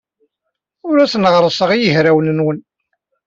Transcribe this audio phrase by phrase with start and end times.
[0.87, 2.59] Ur asen-ɣerrseɣ i yehray-nwen.